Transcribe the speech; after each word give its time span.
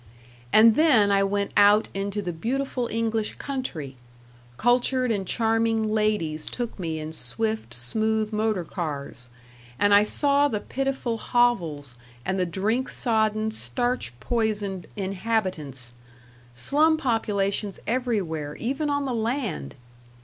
And 0.51 0.73
then 0.75 1.11
I 1.11 1.21
went 1.21 1.51
out 1.55 1.87
into 1.93 2.23
the 2.23 2.33
beautiful 2.33 2.87
English 2.87 3.35
country; 3.35 3.95
cultured 4.57 5.11
and 5.11 5.27
charming 5.27 5.93
ladies 5.93 6.49
took 6.49 6.79
me 6.79 6.97
in 6.97 7.13
swift, 7.13 7.71
smooth 7.75 8.33
motor 8.33 8.63
cars, 8.63 9.29
and 9.77 9.93
I 9.93 10.01
saw 10.01 10.47
the 10.47 10.59
pitiful 10.59 11.19
hovels 11.19 11.93
and 12.25 12.39
the 12.39 12.47
drink 12.47 12.89
sodden, 12.89 13.51
starch 13.51 14.11
poisoned 14.19 14.87
inhabitants 14.95 15.93
slum 16.55 16.97
populations 16.97 17.79
everywhere, 17.85 18.55
even 18.55 18.89
on 18.89 19.05
the 19.05 19.13
land! 19.13 19.75